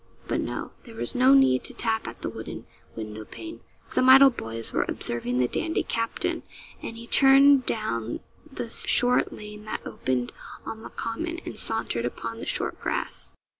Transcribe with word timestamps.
But 0.27 0.41
no 0.41 0.71
there 0.85 0.95
was 0.95 1.13
no 1.13 1.35
need 1.35 1.63
to 1.65 1.75
tap 1.75 2.07
at 2.07 2.23
the 2.23 2.29
wooden 2.29 2.65
window 2.95 3.23
pane. 3.23 3.59
Some 3.85 4.09
idle 4.09 4.31
boys 4.31 4.73
were 4.73 4.81
observing 4.87 5.37
the 5.37 5.47
dandy 5.47 5.83
captain, 5.83 6.41
and 6.81 6.97
he 6.97 7.05
turned 7.05 7.67
down 7.67 8.19
the 8.51 8.67
short 8.67 9.31
lane 9.31 9.65
that 9.65 9.85
opened 9.85 10.31
on 10.65 10.81
the 10.81 10.89
common, 10.89 11.37
and 11.45 11.55
sauntered 11.55 12.05
upon 12.05 12.39
the 12.39 12.47
short 12.47 12.81
grass. 12.81 13.33